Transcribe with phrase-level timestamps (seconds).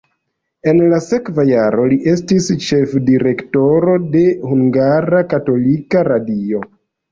[0.69, 6.67] En la sekva jaro li estis ĉefdirektoro de Hungara Katolika Radio.